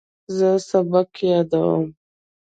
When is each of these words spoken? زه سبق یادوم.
زه 0.37 0.49
سبق 0.69 1.11
یادوم. 1.29 1.83